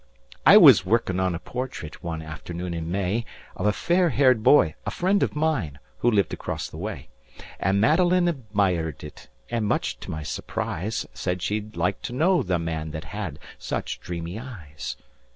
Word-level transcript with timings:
"I 0.47 0.57
was 0.57 0.83
working 0.83 1.19
on 1.19 1.35
a 1.35 1.37
portrait, 1.39 2.03
one 2.03 2.23
afternoon 2.23 2.73
in 2.73 2.89
May, 2.91 3.23
Of 3.55 3.67
a 3.67 3.71
fair 3.71 4.09
haired 4.09 4.41
boy, 4.41 4.73
a 4.83 4.89
friend 4.89 5.21
of 5.21 5.35
mine, 5.35 5.77
who 5.99 6.09
lived 6.09 6.33
across 6.33 6.67
the 6.67 6.77
way. 6.77 7.09
And 7.59 7.79
Madeline 7.79 8.27
admired 8.27 9.03
it, 9.03 9.29
and 9.51 9.67
much 9.67 9.99
to 9.99 10.09
my 10.09 10.23
surprise, 10.23 11.05
Said 11.13 11.43
she'd 11.43 11.77
like 11.77 12.01
to 12.01 12.13
know 12.13 12.41
the 12.41 12.57
man 12.57 12.89
that 12.89 13.03
had 13.13 13.37
such 13.59 13.99
dreamy 13.99 14.39
eyes. 14.39 14.97